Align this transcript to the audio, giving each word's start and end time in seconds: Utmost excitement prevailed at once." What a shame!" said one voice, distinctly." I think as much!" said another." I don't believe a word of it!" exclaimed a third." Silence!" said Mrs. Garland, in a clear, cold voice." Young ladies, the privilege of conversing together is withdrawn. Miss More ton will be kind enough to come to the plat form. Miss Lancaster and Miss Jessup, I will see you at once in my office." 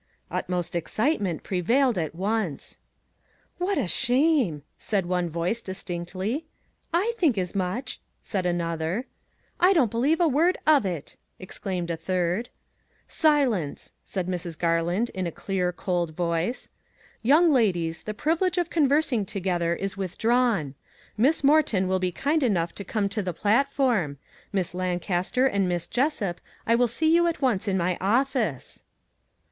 Utmost 0.31 0.75
excitement 0.75 1.43
prevailed 1.43 1.95
at 1.95 2.15
once." 2.15 2.79
What 3.59 3.77
a 3.77 3.85
shame!" 3.87 4.63
said 4.89 5.05
one 5.05 5.29
voice, 5.29 5.61
distinctly." 5.61 6.47
I 6.91 7.13
think 7.19 7.37
as 7.37 7.53
much!" 7.53 8.01
said 8.33 8.43
another." 8.47 9.05
I 9.59 9.73
don't 9.73 9.91
believe 9.91 10.19
a 10.19 10.27
word 10.27 10.57
of 10.65 10.87
it!" 10.87 11.17
exclaimed 11.39 11.91
a 11.91 11.97
third." 11.97 12.49
Silence!" 13.07 13.93
said 14.03 14.25
Mrs. 14.27 14.57
Garland, 14.57 15.11
in 15.13 15.27
a 15.27 15.31
clear, 15.31 15.71
cold 15.71 16.15
voice." 16.15 16.69
Young 17.21 17.51
ladies, 17.53 18.01
the 18.01 18.15
privilege 18.15 18.57
of 18.57 18.71
conversing 18.71 19.23
together 19.23 19.75
is 19.75 19.97
withdrawn. 19.97 20.73
Miss 21.15 21.43
More 21.43 21.61
ton 21.61 21.87
will 21.87 21.99
be 21.99 22.11
kind 22.11 22.41
enough 22.41 22.73
to 22.73 22.83
come 22.83 23.07
to 23.09 23.21
the 23.21 23.33
plat 23.33 23.67
form. 23.67 24.17
Miss 24.51 24.73
Lancaster 24.73 25.45
and 25.45 25.69
Miss 25.69 25.85
Jessup, 25.85 26.41
I 26.65 26.73
will 26.73 26.87
see 26.87 27.13
you 27.13 27.27
at 27.27 27.39
once 27.43 27.67
in 27.67 27.77
my 27.77 27.97
office." 28.01 28.81